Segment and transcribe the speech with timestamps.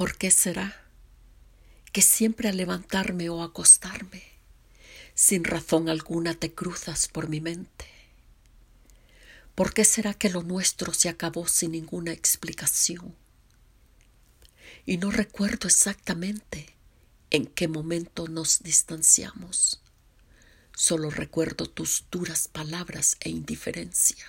[0.00, 0.82] ¿Por qué será
[1.92, 4.22] que siempre al levantarme o acostarme,
[5.14, 7.84] sin razón alguna te cruzas por mi mente?
[9.54, 13.14] ¿Por qué será que lo nuestro se acabó sin ninguna explicación?
[14.86, 16.74] Y no recuerdo exactamente
[17.28, 19.82] en qué momento nos distanciamos.
[20.74, 24.24] Solo recuerdo tus duras palabras e indiferencia.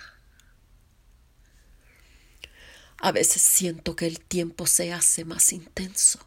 [2.98, 6.20] A veces siento que el tiempo se hace más intenso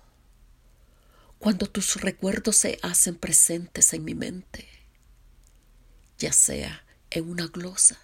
[1.45, 4.67] cuando tus recuerdos se hacen presentes en mi mente,
[6.17, 7.99] ya sea en una glosa,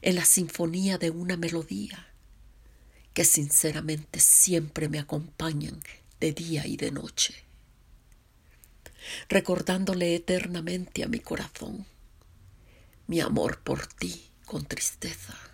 [0.00, 2.06] en la sinfonía de una melodía,
[3.12, 5.82] que sinceramente siempre me acompañan
[6.18, 7.34] de día y de noche,
[9.28, 11.84] recordándole eternamente a mi corazón
[13.06, 15.51] mi amor por ti con tristeza.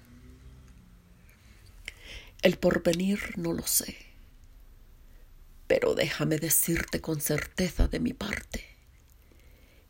[2.40, 3.96] El porvenir no lo sé,
[5.66, 8.64] pero déjame decirte con certeza de mi parte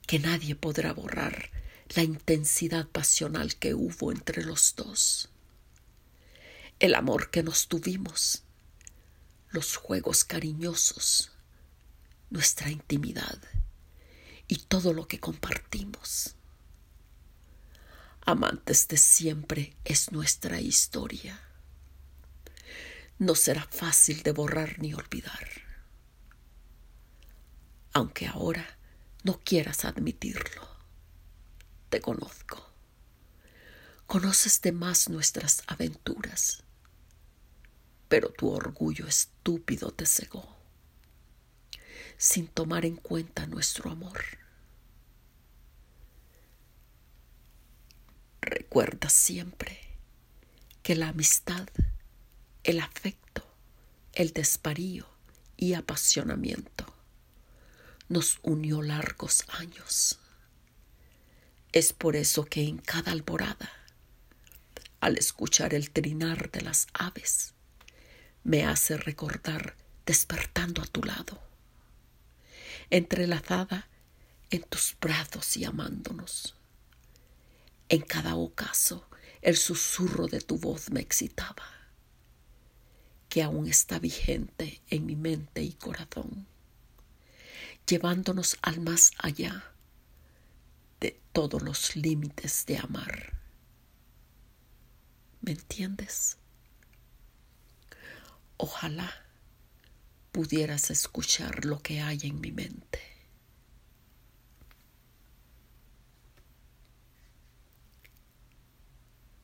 [0.07, 1.51] que nadie podrá borrar
[1.95, 5.29] la intensidad pasional que hubo entre los dos,
[6.79, 8.45] el amor que nos tuvimos,
[9.51, 11.33] los juegos cariñosos,
[12.31, 13.39] nuestra intimidad
[14.47, 16.35] y todo lo que compartimos.
[18.23, 21.43] Amantes de siempre es nuestra historia
[23.19, 25.49] no será fácil de borrar ni olvidar.
[27.93, 28.79] Aunque ahora
[29.25, 30.69] no quieras admitirlo,
[31.91, 32.73] te conozco.
[34.07, 36.63] Conoces de más nuestras aventuras,
[38.09, 40.57] pero tu orgullo estúpido te cegó,
[42.17, 44.23] sin tomar en cuenta nuestro amor.
[48.41, 49.79] Recuerda siempre
[50.83, 51.69] que la amistad
[52.69, 53.43] el afecto,
[54.13, 55.09] el desparío
[55.57, 56.85] y apasionamiento
[58.11, 60.19] nos unió largos años.
[61.73, 63.73] Es por eso que en cada alborada,
[65.01, 67.55] al escuchar el trinar de las aves,
[68.45, 69.75] me hace recordar
[70.05, 71.41] despertando a tu lado,
[72.91, 73.89] entrelazada
[74.51, 76.55] en tus brazos y amándonos.
[77.89, 79.09] En cada ocaso
[79.41, 81.78] el susurro de tu voz me excitaba
[83.29, 86.47] que aún está vigente en mi mente y corazón,
[87.87, 89.73] llevándonos al más allá
[91.01, 93.35] de todos los límites de amar.
[95.41, 96.39] ¿Me entiendes?
[98.57, 99.25] Ojalá
[100.33, 103.01] pudieras escuchar lo que hay en mi mente.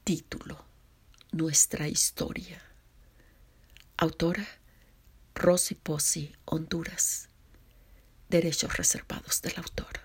[0.05, 0.65] Título
[1.33, 2.74] Nuestra historia.
[4.05, 4.47] Autora
[5.35, 7.31] Rosy Pozzi, Honduras.
[8.29, 10.04] Derechos reservados del autor.